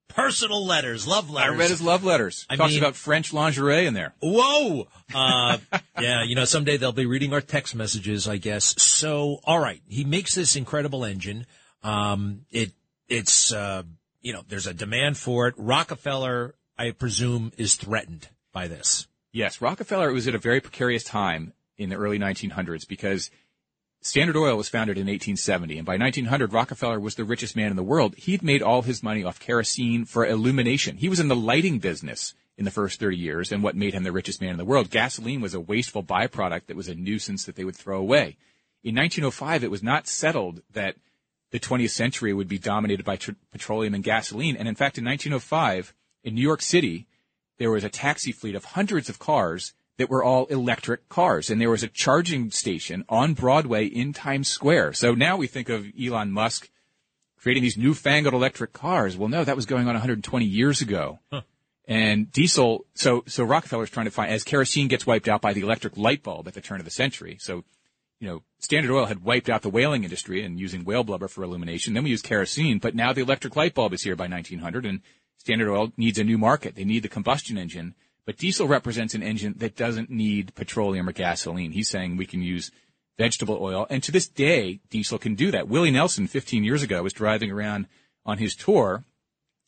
personal 0.09 0.65
letters, 0.67 1.07
love 1.07 1.31
letters. 1.31 1.55
I 1.55 1.57
read 1.57 1.71
his 1.71 1.83
love 1.83 2.05
letters. 2.05 2.47
I 2.49 2.57
Talks 2.57 2.73
mean, 2.73 2.83
about 2.83 2.97
French 2.97 3.33
lingerie 3.33 3.87
in 3.87 3.95
there. 3.95 4.15
Whoa! 4.21 4.89
Uh, 5.15 5.59
yeah, 6.01 6.25
you 6.25 6.35
know, 6.35 6.45
someday 6.45 6.77
they'll 6.77 6.93
be 6.93 7.07
reading 7.07 7.33
our 7.33 7.41
text 7.41 7.75
messages, 7.75 8.29
I 8.29 8.37
guess. 8.37 8.75
So, 8.83 9.41
all 9.45 9.59
right, 9.59 9.81
he 9.89 10.05
makes 10.05 10.35
this 10.35 10.57
incredible 10.57 11.05
engine. 11.05 11.47
Um, 11.83 12.47
it 12.51 12.73
it's 13.09 13.53
uh, 13.53 13.83
you 14.21 14.33
know, 14.33 14.43
there's 14.49 14.67
a 14.67 14.75
demand 14.75 15.19
for 15.19 15.49
it. 15.49 15.55
Rockefeller, 15.57 16.55
I 16.79 16.91
presume, 16.93 17.53
is 17.57 17.75
threatened 17.75 18.29
by 18.53 18.69
this. 18.69 19.07
Yes, 19.33 19.61
Rockefeller 19.61 20.13
was 20.13 20.29
at 20.29 20.35
a 20.35 20.39
very 20.39 20.61
precarious 20.61 21.05
time 21.05 21.53
in 21.77 21.91
the 21.91 21.97
early 21.97 22.19
1900s 22.19 22.87
because 22.89 23.31
Standard 24.07 24.37
Oil 24.37 24.59
was 24.59 24.69
founded 24.69 24.99
in 24.99 25.07
1870, 25.07 25.79
and 25.79 25.87
by 25.87 25.97
1900, 25.97 26.53
Rockefeller 26.53 27.01
was 27.01 27.15
the 27.15 27.25
richest 27.25 27.57
man 27.57 27.71
in 27.71 27.77
the 27.77 27.83
world. 27.83 28.15
He'd 28.17 28.43
made 28.43 28.61
all 28.61 28.83
his 28.83 29.03
money 29.03 29.25
off 29.25 29.41
kerosene 29.41 30.05
for 30.05 30.27
illumination. 30.27 30.99
He 30.99 31.09
was 31.09 31.21
in 31.21 31.29
the 31.29 31.35
lighting 31.35 31.79
business 31.79 32.35
in 32.59 32.67
the 32.67 32.71
first 32.71 33.01
30 33.01 33.17
years, 33.17 33.51
and 33.51 33.63
what 33.63 33.75
made 33.75 33.95
him 33.95 34.03
the 34.03 34.13
richest 34.13 34.43
man 34.43 34.51
in 34.51 34.59
the 34.59 34.65
world. 34.67 34.91
Gasoline 34.91 35.41
was 35.41 35.55
a 35.55 35.61
wasteful 35.61 36.03
byproduct 36.03 36.67
that 36.67 36.77
was 36.77 36.87
a 36.87 36.95
nuisance 36.95 37.47
that 37.47 37.57
they 37.57 37.65
would 37.65 37.77
throw 37.77 37.99
away. 37.99 38.37
In 38.83 38.95
1905, 38.95 39.65
it 39.65 39.71
was 39.71 39.83
not 39.83 40.07
settled 40.07 40.61
that 40.75 40.97
the 41.51 41.59
20th 41.59 41.89
century 41.89 42.35
would 42.35 42.47
be 42.47 42.59
dominated 42.59 43.07
by 43.07 43.17
tr- 43.17 43.31
petroleum 43.53 43.95
and 43.95 44.05
gasoline. 44.05 44.55
And 44.55 44.69
in 44.69 44.75
fact, 44.75 44.99
in 44.99 45.05
1905, 45.07 45.95
in 46.23 46.35
New 46.35 46.43
York 46.43 46.61
City, 46.61 47.07
there 47.57 47.71
was 47.71 47.85
a 47.85 47.89
taxi 47.89 48.33
fleet 48.33 48.55
of 48.55 48.67
hundreds 48.67 49.09
of 49.09 49.19
cars 49.19 49.73
that 49.99 50.11
were 50.11 50.25
all 50.25 50.47
electric 50.47 51.09
cars. 51.09 51.51
And 51.51 51.61
there 51.61 51.71
was 51.71 51.83
a 51.83 51.89
charging 51.89 52.51
station 52.51 53.05
on 53.09 53.35
Broadway 53.35 53.87
in 53.87 54.13
Times 54.13 54.49
Square. 54.49 54.95
So 54.95 55.15
now 55.15 55.37
we 55.37 55.47
think 55.47 55.69
of 55.69 55.87
Elon 56.01 56.33
Musk 56.33 56.69
creating 57.39 57.63
these 57.63 57.77
newfangled 57.77 58.35
electric 58.35 58.73
cars. 58.73 59.17
Well, 59.17 59.29
no, 59.29 59.45
that 59.45 59.57
was 59.57 59.67
going 59.67 59.87
on 59.87 59.95
120 59.95 60.45
years 60.45 60.81
ago. 60.81 61.21
Huh. 61.31 61.43
And 61.87 62.33
diesel, 62.33 62.87
so, 62.95 63.23
so 63.27 63.45
Rockefeller's 63.45 63.91
trying 63.91 64.07
to 64.07 64.11
find, 64.11 64.33
as 64.33 64.43
kerosene 64.43 64.89
gets 64.89 65.07
wiped 65.07 65.29
out 65.29 65.43
by 65.43 65.53
the 65.53 65.61
electric 65.61 65.99
light 65.99 66.23
bulb 66.23 66.49
at 66.49 66.55
the 66.55 66.63
turn 66.63 66.81
of 66.81 66.87
the 66.87 66.91
century. 66.91 67.37
So, 67.39 67.63
you 68.19 68.27
know, 68.27 68.43
Standard 68.59 68.91
Oil 68.91 69.05
had 69.05 69.23
wiped 69.23 69.51
out 69.51 69.61
the 69.61 69.69
whaling 69.69 70.05
industry 70.05 70.43
and 70.43 70.59
using 70.59 70.85
whale 70.85 71.05
blubber 71.05 71.29
for 71.29 71.45
illumination. 71.45 71.93
Then 71.93 72.05
we 72.05 72.11
use 72.11 72.23
kerosene, 72.23 72.79
but 72.79 72.95
now 72.95 73.13
the 73.13 73.21
electric 73.21 73.55
light 73.55 73.75
bulb 73.75 73.93
is 73.93 74.03
here 74.03 74.17
by 74.17 74.27
1900 74.27 74.87
and 74.87 75.03
Standard 75.37 75.71
Oil 75.71 75.93
needs 75.99 76.19
a 76.19 76.25
new 76.25 76.39
market. 76.39 76.75
They 76.75 76.85
need 76.85 77.03
the 77.03 77.09
combustion 77.09 77.59
engine 77.59 77.95
but 78.27 78.37
diesel 78.37 78.67
represents 78.67 79.15
an 79.15 79.23
engine 79.23 79.55
that 79.59 79.77
doesn't 79.77 80.11
need 80.11 80.55
petroleum 80.55 81.09
or 81.09 81.13
gasoline. 81.13 81.73
He's 81.73 81.89
saying 81.89 82.17
we 82.17 82.27
can 82.27 82.43
use 82.43 82.71
vegetable 83.19 83.59
oil. 83.61 83.87
And 83.91 84.03
to 84.03 84.13
this 84.13 84.29
day, 84.29 84.81
diesel 84.91 85.19
can 85.19 85.35
do 85.35 85.51
that. 85.51 85.69
Willie 85.69 85.91
Nelson, 85.91 86.27
15 86.27 86.65
years 86.65 86.83
ago, 86.83 87.03
was 87.03 87.13
driving 87.13 87.51
around 87.51 87.87
on 88.25 88.39
his 88.39 88.55
tour 88.55 89.05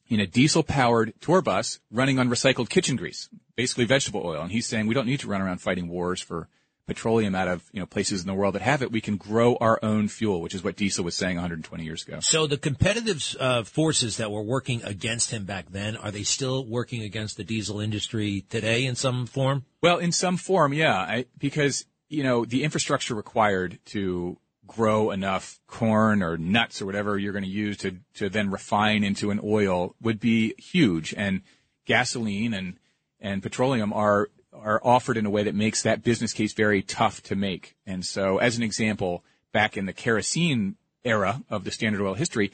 in 0.08 0.20
a 0.20 0.26
diesel 0.26 0.62
powered 0.62 1.12
tour 1.20 1.42
bus 1.42 1.80
running 1.90 2.18
on 2.18 2.28
recycled 2.28 2.68
kitchen 2.68 2.96
grease, 2.96 3.28
basically 3.56 3.84
vegetable 3.84 4.24
oil. 4.24 4.42
And 4.42 4.52
he's 4.52 4.66
saying 4.66 4.86
we 4.86 4.94
don't 4.94 5.06
need 5.06 5.20
to 5.20 5.28
run 5.28 5.42
around 5.42 5.60
fighting 5.60 5.88
wars 5.88 6.20
for 6.20 6.48
petroleum 6.86 7.34
out 7.34 7.48
of 7.48 7.64
you 7.72 7.80
know 7.80 7.86
places 7.86 8.20
in 8.20 8.26
the 8.26 8.34
world 8.34 8.54
that 8.54 8.62
have 8.62 8.82
it, 8.82 8.92
we 8.92 9.00
can 9.00 9.16
grow 9.16 9.56
our 9.56 9.78
own 9.82 10.08
fuel, 10.08 10.40
which 10.40 10.54
is 10.54 10.62
what 10.62 10.76
diesel 10.76 11.04
was 11.04 11.14
saying 11.14 11.36
120 11.36 11.84
years 11.84 12.02
ago. 12.06 12.20
So 12.20 12.46
the 12.46 12.56
competitive 12.56 13.36
uh, 13.40 13.64
forces 13.64 14.16
that 14.18 14.30
were 14.30 14.42
working 14.42 14.82
against 14.84 15.30
him 15.30 15.44
back 15.44 15.70
then 15.70 15.96
are 15.96 16.10
they 16.10 16.22
still 16.22 16.64
working 16.64 17.02
against 17.02 17.36
the 17.36 17.44
diesel 17.44 17.80
industry 17.80 18.44
today 18.48 18.86
in 18.86 18.94
some 18.94 19.26
form? 19.26 19.64
Well, 19.82 19.98
in 19.98 20.12
some 20.12 20.36
form, 20.36 20.72
yeah, 20.72 20.96
I, 20.96 21.26
because 21.38 21.86
you 22.08 22.22
know 22.22 22.44
the 22.44 22.62
infrastructure 22.62 23.14
required 23.14 23.78
to 23.86 24.38
grow 24.66 25.10
enough 25.10 25.60
corn 25.68 26.22
or 26.22 26.36
nuts 26.36 26.82
or 26.82 26.86
whatever 26.86 27.16
you're 27.18 27.32
going 27.32 27.44
to 27.44 27.50
use 27.50 27.76
to 27.78 27.96
to 28.14 28.28
then 28.28 28.50
refine 28.50 29.04
into 29.04 29.30
an 29.30 29.40
oil 29.42 29.94
would 30.00 30.20
be 30.20 30.54
huge, 30.58 31.14
and 31.16 31.42
gasoline 31.84 32.54
and 32.54 32.78
and 33.20 33.42
petroleum 33.42 33.92
are 33.92 34.28
are 34.62 34.80
offered 34.82 35.16
in 35.16 35.26
a 35.26 35.30
way 35.30 35.44
that 35.44 35.54
makes 35.54 35.82
that 35.82 36.02
business 36.02 36.32
case 36.32 36.52
very 36.52 36.82
tough 36.82 37.22
to 37.24 37.36
make. 37.36 37.76
And 37.86 38.04
so, 38.04 38.38
as 38.38 38.56
an 38.56 38.62
example, 38.62 39.24
back 39.52 39.76
in 39.76 39.86
the 39.86 39.92
kerosene 39.92 40.76
era 41.04 41.42
of 41.48 41.64
the 41.64 41.70
Standard 41.70 42.02
Oil 42.02 42.14
history, 42.14 42.52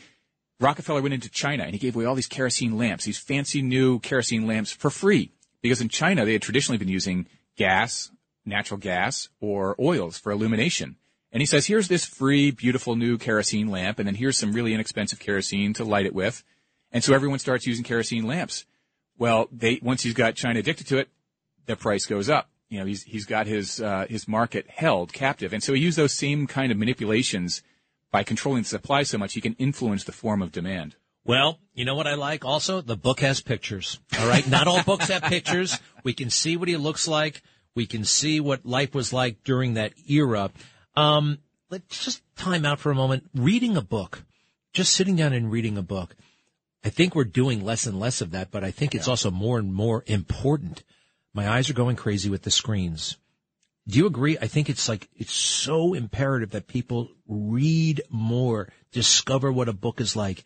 Rockefeller 0.60 1.02
went 1.02 1.14
into 1.14 1.28
China 1.28 1.64
and 1.64 1.72
he 1.72 1.78
gave 1.78 1.96
away 1.96 2.04
all 2.04 2.14
these 2.14 2.26
kerosene 2.26 2.78
lamps, 2.78 3.04
these 3.04 3.18
fancy 3.18 3.62
new 3.62 3.98
kerosene 3.98 4.46
lamps 4.46 4.72
for 4.72 4.90
free. 4.90 5.32
Because 5.60 5.80
in 5.80 5.88
China, 5.88 6.24
they 6.24 6.32
had 6.32 6.42
traditionally 6.42 6.78
been 6.78 6.88
using 6.88 7.26
gas, 7.56 8.10
natural 8.44 8.78
gas, 8.78 9.28
or 9.40 9.76
oils 9.80 10.18
for 10.18 10.32
illumination. 10.32 10.96
And 11.32 11.40
he 11.40 11.46
says, 11.46 11.66
here's 11.66 11.88
this 11.88 12.04
free, 12.04 12.50
beautiful 12.50 12.94
new 12.94 13.16
kerosene 13.16 13.68
lamp, 13.68 13.98
and 13.98 14.06
then 14.06 14.14
here's 14.14 14.36
some 14.36 14.52
really 14.52 14.74
inexpensive 14.74 15.18
kerosene 15.18 15.72
to 15.74 15.84
light 15.84 16.04
it 16.04 16.14
with. 16.14 16.44
And 16.92 17.02
so 17.02 17.14
everyone 17.14 17.38
starts 17.38 17.66
using 17.66 17.84
kerosene 17.84 18.26
lamps. 18.26 18.66
Well, 19.18 19.48
they, 19.50 19.80
once 19.82 20.02
he's 20.02 20.14
got 20.14 20.34
China 20.34 20.58
addicted 20.58 20.86
to 20.88 20.98
it, 20.98 21.08
the 21.66 21.76
price 21.76 22.06
goes 22.06 22.28
up. 22.28 22.48
You 22.68 22.80
know, 22.80 22.86
he's 22.86 23.02
he's 23.02 23.26
got 23.26 23.46
his 23.46 23.80
uh, 23.80 24.06
his 24.08 24.26
market 24.26 24.66
held 24.68 25.12
captive, 25.12 25.52
and 25.52 25.62
so 25.62 25.74
he 25.74 25.82
used 25.82 25.98
those 25.98 26.12
same 26.12 26.46
kind 26.46 26.72
of 26.72 26.78
manipulations 26.78 27.62
by 28.10 28.22
controlling 28.22 28.62
the 28.62 28.68
supply 28.68 29.02
so 29.02 29.18
much 29.18 29.34
he 29.34 29.40
can 29.40 29.54
influence 29.54 30.04
the 30.04 30.12
form 30.12 30.42
of 30.42 30.52
demand. 30.52 30.96
Well, 31.24 31.60
you 31.72 31.84
know 31.84 31.94
what 31.94 32.06
I 32.06 32.14
like 32.14 32.44
also? 32.44 32.80
The 32.80 32.96
book 32.96 33.20
has 33.20 33.40
pictures. 33.40 34.00
All 34.18 34.26
right. 34.26 34.46
Not 34.48 34.66
all 34.66 34.82
books 34.82 35.08
have 35.08 35.22
pictures. 35.22 35.78
We 36.02 36.12
can 36.14 36.30
see 36.30 36.56
what 36.56 36.68
he 36.68 36.76
looks 36.76 37.06
like. 37.06 37.42
We 37.74 37.86
can 37.86 38.04
see 38.04 38.40
what 38.40 38.66
life 38.66 38.94
was 38.94 39.12
like 39.12 39.44
during 39.44 39.74
that 39.74 39.92
era. 40.08 40.50
Um, 40.96 41.38
let's 41.70 42.04
just 42.04 42.22
time 42.36 42.66
out 42.66 42.80
for 42.80 42.90
a 42.90 42.94
moment. 42.94 43.30
Reading 43.34 43.76
a 43.76 43.82
book, 43.82 44.24
just 44.72 44.92
sitting 44.92 45.16
down 45.16 45.32
and 45.32 45.50
reading 45.50 45.78
a 45.78 45.82
book. 45.82 46.16
I 46.84 46.88
think 46.88 47.14
we're 47.14 47.24
doing 47.24 47.64
less 47.64 47.86
and 47.86 47.98
less 47.98 48.20
of 48.20 48.32
that, 48.32 48.50
but 48.50 48.64
I 48.64 48.72
think 48.72 48.94
it's 48.94 49.06
yeah. 49.06 49.12
also 49.12 49.30
more 49.30 49.58
and 49.58 49.72
more 49.72 50.02
important 50.06 50.82
my 51.34 51.48
eyes 51.48 51.70
are 51.70 51.74
going 51.74 51.96
crazy 51.96 52.30
with 52.30 52.42
the 52.42 52.50
screens. 52.50 53.16
Do 53.88 53.98
you 53.98 54.06
agree? 54.06 54.38
I 54.40 54.46
think 54.46 54.70
it's 54.70 54.88
like, 54.88 55.08
it's 55.16 55.32
so 55.32 55.94
imperative 55.94 56.50
that 56.50 56.68
people 56.68 57.10
read 57.26 58.02
more, 58.08 58.68
discover 58.92 59.50
what 59.50 59.68
a 59.68 59.72
book 59.72 60.00
is 60.00 60.14
like. 60.14 60.44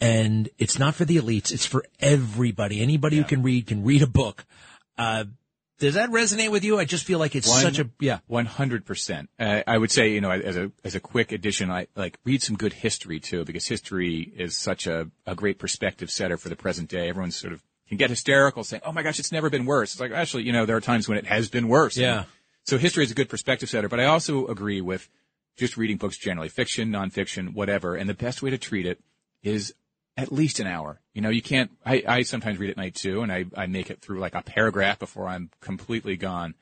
And 0.00 0.48
it's 0.58 0.78
not 0.78 0.94
for 0.94 1.04
the 1.04 1.16
elites. 1.16 1.50
It's 1.50 1.66
for 1.66 1.84
everybody. 1.98 2.80
Anybody 2.80 3.16
yeah. 3.16 3.22
who 3.22 3.28
can 3.28 3.42
read 3.42 3.66
can 3.66 3.82
read 3.82 4.02
a 4.02 4.06
book. 4.06 4.44
Uh, 4.96 5.24
does 5.78 5.94
that 5.94 6.10
resonate 6.10 6.50
with 6.50 6.64
you? 6.64 6.78
I 6.78 6.84
just 6.84 7.04
feel 7.04 7.18
like 7.18 7.36
it's 7.36 7.48
One, 7.48 7.62
such 7.62 7.78
a 7.78 7.88
yeah, 8.00 8.18
one 8.26 8.46
hundred 8.46 8.84
percent. 8.84 9.30
Uh, 9.38 9.62
I 9.66 9.78
would 9.78 9.92
say 9.92 10.12
you 10.12 10.20
know 10.20 10.30
as 10.30 10.56
a 10.56 10.72
as 10.84 10.94
a 10.96 11.00
quick 11.00 11.30
addition, 11.30 11.70
I 11.70 11.86
like 11.94 12.18
read 12.24 12.42
some 12.42 12.56
good 12.56 12.72
history 12.72 13.20
too 13.20 13.44
because 13.44 13.66
history 13.66 14.20
is 14.20 14.56
such 14.56 14.86
a, 14.88 15.08
a 15.26 15.36
great 15.36 15.58
perspective 15.58 16.10
setter 16.10 16.36
for 16.36 16.48
the 16.48 16.56
present 16.56 16.88
day. 16.88 17.08
Everyone's 17.08 17.36
sort 17.36 17.52
of 17.52 17.62
can 17.88 17.98
get 17.98 18.10
hysterical 18.10 18.64
saying, 18.64 18.82
"Oh 18.84 18.92
my 18.92 19.02
gosh, 19.02 19.18
it's 19.18 19.32
never 19.32 19.50
been 19.50 19.66
worse." 19.66 19.92
It's 19.92 20.00
like 20.00 20.12
actually, 20.12 20.44
you 20.44 20.52
know, 20.52 20.66
there 20.66 20.76
are 20.76 20.80
times 20.80 21.08
when 21.08 21.18
it 21.18 21.26
has 21.26 21.48
been 21.48 21.68
worse. 21.68 21.96
Yeah. 21.96 22.18
And 22.18 22.26
so 22.64 22.78
history 22.78 23.04
is 23.04 23.10
a 23.10 23.14
good 23.14 23.28
perspective 23.28 23.68
setter, 23.68 23.88
but 23.88 24.00
I 24.00 24.04
also 24.04 24.46
agree 24.46 24.80
with 24.80 25.08
just 25.56 25.76
reading 25.76 25.96
books 25.96 26.16
generally, 26.16 26.48
fiction, 26.48 26.90
nonfiction, 26.90 27.54
whatever. 27.54 27.96
And 27.96 28.08
the 28.08 28.14
best 28.14 28.42
way 28.42 28.50
to 28.50 28.58
treat 28.58 28.86
it 28.86 29.00
is 29.42 29.74
at 30.16 30.32
least 30.32 30.60
an 30.60 30.66
hour. 30.66 31.00
You 31.14 31.22
know, 31.22 31.30
you 31.30 31.42
can't. 31.42 31.70
I, 31.86 32.02
I 32.06 32.22
sometimes 32.22 32.58
read 32.58 32.70
at 32.70 32.76
night 32.76 32.94
too, 32.94 33.22
and 33.22 33.32
I 33.32 33.46
I 33.56 33.66
make 33.66 33.90
it 33.90 34.00
through 34.00 34.20
like 34.20 34.34
a 34.34 34.42
paragraph 34.42 34.98
before 34.98 35.28
I'm 35.28 35.50
completely 35.60 36.16
gone. 36.16 36.54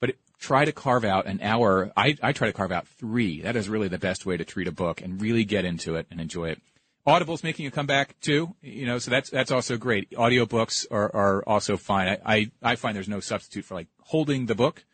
But 0.00 0.10
it, 0.10 0.18
try 0.38 0.64
to 0.64 0.72
carve 0.72 1.04
out 1.04 1.26
an 1.26 1.40
hour. 1.42 1.90
I 1.96 2.16
I 2.22 2.32
try 2.32 2.48
to 2.48 2.52
carve 2.52 2.70
out 2.70 2.86
three. 2.86 3.40
That 3.40 3.56
is 3.56 3.68
really 3.68 3.88
the 3.88 3.98
best 3.98 4.26
way 4.26 4.36
to 4.36 4.44
treat 4.44 4.68
a 4.68 4.72
book 4.72 5.00
and 5.00 5.20
really 5.20 5.44
get 5.44 5.64
into 5.64 5.96
it 5.96 6.06
and 6.10 6.20
enjoy 6.20 6.50
it. 6.50 6.60
Audible's 7.08 7.42
making 7.42 7.66
a 7.66 7.70
comeback 7.70 8.20
too, 8.20 8.54
you 8.60 8.84
know, 8.84 8.98
so 8.98 9.10
that's 9.10 9.30
that's 9.30 9.50
also 9.50 9.78
great. 9.78 10.10
Audiobooks 10.10 10.86
are 10.90 11.10
are 11.14 11.42
also 11.48 11.76
fine. 11.78 12.08
I 12.08 12.18
I, 12.24 12.50
I 12.62 12.76
find 12.76 12.94
there's 12.94 13.08
no 13.08 13.20
substitute 13.20 13.64
for 13.64 13.74
like 13.74 13.88
holding 14.00 14.46
the 14.46 14.54
book. 14.54 14.84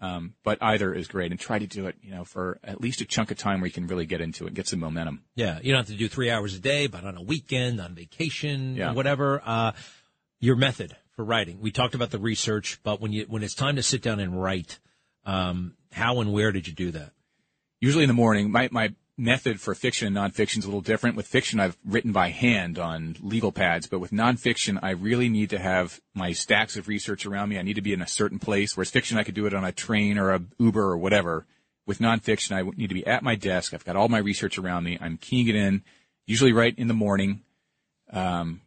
Um, 0.00 0.34
but 0.44 0.58
either 0.60 0.94
is 0.94 1.08
great 1.08 1.32
and 1.32 1.40
try 1.40 1.58
to 1.58 1.66
do 1.66 1.88
it, 1.88 1.96
you 2.00 2.12
know, 2.12 2.22
for 2.22 2.60
at 2.62 2.80
least 2.80 3.00
a 3.00 3.04
chunk 3.04 3.32
of 3.32 3.36
time 3.36 3.60
where 3.60 3.66
you 3.66 3.72
can 3.72 3.88
really 3.88 4.06
get 4.06 4.20
into 4.20 4.46
it, 4.46 4.54
get 4.54 4.68
some 4.68 4.78
momentum. 4.78 5.24
Yeah. 5.34 5.58
You 5.60 5.72
don't 5.72 5.80
have 5.80 5.88
to 5.88 5.96
do 5.96 6.06
three 6.06 6.30
hours 6.30 6.54
a 6.54 6.60
day, 6.60 6.86
but 6.86 7.02
on 7.02 7.16
a 7.16 7.20
weekend, 7.22 7.80
on 7.80 7.96
vacation, 7.96 8.76
yeah. 8.76 8.92
whatever, 8.92 9.42
uh, 9.44 9.72
your 10.38 10.54
method 10.54 10.94
for 11.16 11.24
writing. 11.24 11.58
We 11.60 11.72
talked 11.72 11.96
about 11.96 12.12
the 12.12 12.20
research, 12.20 12.78
but 12.84 13.00
when 13.00 13.12
you, 13.12 13.26
when 13.28 13.42
it's 13.42 13.56
time 13.56 13.74
to 13.74 13.82
sit 13.82 14.00
down 14.00 14.20
and 14.20 14.40
write, 14.40 14.78
um, 15.26 15.74
how 15.90 16.20
and 16.20 16.32
where 16.32 16.52
did 16.52 16.68
you 16.68 16.74
do 16.74 16.92
that? 16.92 17.10
Usually 17.80 18.04
in 18.04 18.08
the 18.08 18.14
morning. 18.14 18.52
My, 18.52 18.68
my 18.70 18.94
method 19.18 19.60
for 19.60 19.74
fiction 19.74 20.06
and 20.06 20.16
nonfiction 20.16 20.58
is 20.58 20.64
a 20.64 20.68
little 20.68 20.80
different. 20.80 21.16
With 21.16 21.26
fiction, 21.26 21.58
I've 21.58 21.76
written 21.84 22.12
by 22.12 22.30
hand 22.30 22.78
on 22.78 23.16
legal 23.20 23.52
pads, 23.52 23.86
but 23.86 23.98
with 23.98 24.12
nonfiction, 24.12 24.78
I 24.82 24.90
really 24.90 25.28
need 25.28 25.50
to 25.50 25.58
have 25.58 26.00
my 26.14 26.32
stacks 26.32 26.76
of 26.76 26.88
research 26.88 27.26
around 27.26 27.48
me. 27.48 27.58
I 27.58 27.62
need 27.62 27.74
to 27.74 27.82
be 27.82 27.92
in 27.92 28.00
a 28.00 28.06
certain 28.06 28.38
place. 28.38 28.76
Whereas 28.76 28.90
fiction, 28.90 29.18
I 29.18 29.24
could 29.24 29.34
do 29.34 29.46
it 29.46 29.54
on 29.54 29.64
a 29.64 29.72
train 29.72 30.18
or 30.18 30.32
a 30.32 30.42
Uber 30.58 30.82
or 30.82 30.96
whatever. 30.96 31.46
With 31.86 31.98
nonfiction, 31.98 32.52
I 32.52 32.62
need 32.76 32.88
to 32.88 32.94
be 32.94 33.06
at 33.06 33.22
my 33.22 33.34
desk. 33.34 33.74
I've 33.74 33.84
got 33.84 33.96
all 33.96 34.08
my 34.08 34.18
research 34.18 34.58
around 34.58 34.84
me. 34.84 34.98
I'm 35.00 35.16
keying 35.16 35.48
it 35.48 35.56
in, 35.56 35.82
usually 36.26 36.52
right 36.52 36.74
in 36.78 36.86
the 36.86 36.94
morning. 36.94 37.42
Um, 38.12 38.60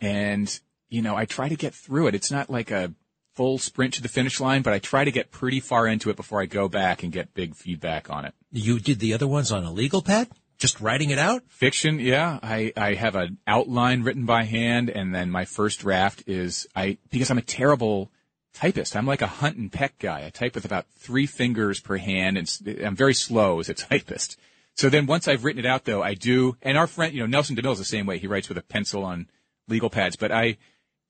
and 0.00 0.58
you 0.88 1.02
know, 1.02 1.16
I 1.16 1.26
try 1.26 1.48
to 1.48 1.56
get 1.56 1.74
through 1.74 2.06
it. 2.06 2.14
It's 2.14 2.30
not 2.30 2.48
like 2.48 2.70
a 2.70 2.94
full 3.34 3.58
sprint 3.58 3.94
to 3.94 4.02
the 4.02 4.08
finish 4.08 4.40
line, 4.40 4.62
but 4.62 4.72
I 4.72 4.78
try 4.78 5.04
to 5.04 5.12
get 5.12 5.30
pretty 5.30 5.60
far 5.60 5.86
into 5.86 6.10
it 6.10 6.16
before 6.16 6.40
I 6.40 6.46
go 6.46 6.68
back 6.68 7.02
and 7.02 7.12
get 7.12 7.34
big 7.34 7.54
feedback 7.54 8.10
on 8.10 8.24
it. 8.24 8.34
You 8.50 8.80
did 8.80 8.98
the 8.98 9.14
other 9.14 9.26
ones 9.26 9.52
on 9.52 9.64
a 9.64 9.72
legal 9.72 10.02
pad? 10.02 10.28
Just 10.58 10.80
writing 10.80 11.10
it 11.10 11.18
out? 11.18 11.42
Fiction, 11.48 12.00
yeah. 12.00 12.38
I, 12.42 12.72
I 12.76 12.94
have 12.94 13.14
an 13.14 13.38
outline 13.46 14.02
written 14.02 14.26
by 14.26 14.44
hand 14.44 14.90
and 14.90 15.14
then 15.14 15.30
my 15.30 15.44
first 15.44 15.80
draft 15.80 16.24
is 16.26 16.66
I 16.74 16.98
because 17.10 17.30
I'm 17.30 17.38
a 17.38 17.42
terrible 17.42 18.10
typist. 18.54 18.96
I'm 18.96 19.06
like 19.06 19.22
a 19.22 19.28
hunt 19.28 19.56
and 19.56 19.70
peck 19.70 19.98
guy. 19.98 20.24
I 20.26 20.30
type 20.30 20.54
with 20.54 20.64
about 20.64 20.86
three 20.96 21.26
fingers 21.26 21.78
per 21.80 21.96
hand 21.96 22.36
and 22.36 22.78
I'm 22.84 22.96
very 22.96 23.14
slow 23.14 23.60
as 23.60 23.68
a 23.68 23.74
typist. 23.88 24.38
So 24.74 24.88
then 24.88 25.06
once 25.06 25.28
I've 25.28 25.44
written 25.44 25.64
it 25.64 25.68
out 25.68 25.84
though, 25.84 26.02
I 26.02 26.14
do, 26.14 26.56
and 26.62 26.76
our 26.78 26.86
friend, 26.86 27.12
you 27.12 27.20
know, 27.20 27.26
Nelson 27.26 27.54
DeMille 27.54 27.72
is 27.72 27.78
the 27.78 27.84
same 27.84 28.06
way. 28.06 28.18
He 28.18 28.26
writes 28.26 28.48
with 28.48 28.58
a 28.58 28.62
pencil 28.62 29.04
on 29.04 29.28
legal 29.68 29.90
pads, 29.90 30.16
but 30.16 30.32
I, 30.32 30.56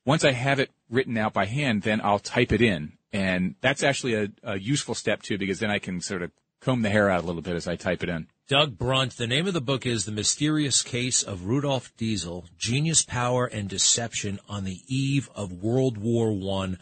once 0.04 0.24
I 0.24 0.32
have 0.32 0.58
it 0.58 0.70
written 0.90 1.16
out 1.16 1.32
by 1.32 1.46
hand, 1.46 1.82
then 1.82 2.00
I'll 2.02 2.18
type 2.18 2.52
it 2.52 2.62
in. 2.62 2.94
And 3.12 3.54
that's 3.60 3.82
actually 3.82 4.14
a, 4.14 4.28
a 4.42 4.58
useful 4.58 4.94
step 4.94 5.22
too, 5.22 5.38
because 5.38 5.58
then 5.58 5.70
I 5.70 5.78
can 5.78 6.00
sort 6.00 6.22
of 6.22 6.30
comb 6.60 6.82
the 6.82 6.90
hair 6.90 7.08
out 7.10 7.22
a 7.22 7.26
little 7.26 7.42
bit 7.42 7.56
as 7.56 7.68
I 7.68 7.76
type 7.76 8.02
it 8.02 8.08
in. 8.08 8.28
Doug 8.48 8.78
Brunt. 8.78 9.18
The 9.18 9.26
name 9.26 9.46
of 9.46 9.52
the 9.52 9.60
book 9.60 9.84
is 9.84 10.06
The 10.06 10.12
Mysterious 10.12 10.82
Case 10.82 11.22
of 11.22 11.44
Rudolf 11.44 11.92
Diesel, 11.98 12.46
Genius, 12.56 13.02
Power, 13.02 13.44
and 13.44 13.68
Deception 13.68 14.38
on 14.48 14.64
the 14.64 14.80
Eve 14.86 15.28
of 15.34 15.52
World 15.52 15.98
War 15.98 16.32
One. 16.32 16.78